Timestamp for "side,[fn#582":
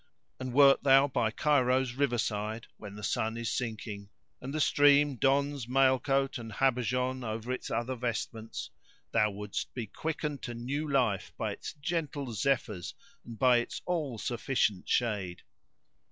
2.17-2.67